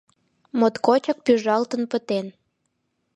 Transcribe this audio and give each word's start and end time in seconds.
Моткочак 0.59 1.17
пӱжалтын 1.25 1.81
пытен. 1.91 2.27